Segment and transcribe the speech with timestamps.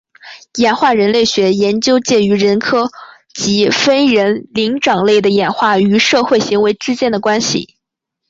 [0.55, 2.89] 演化人类学研究介于人科
[3.35, 7.75] 及非人灵长类的演化与社会行为之间的关系。